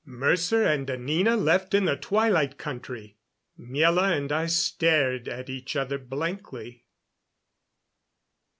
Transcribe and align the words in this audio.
Mercer 0.03 0.63
and 0.63 0.89
Anina 0.89 1.37
left 1.37 1.75
in 1.75 1.85
the 1.85 1.95
Twilight 1.95 2.57
Country! 2.57 3.19
Miela 3.59 4.17
and 4.17 4.31
I 4.31 4.47
stared 4.47 5.27
at 5.27 5.47
each 5.47 5.75
other 5.75 5.99
blankly. 5.99 6.87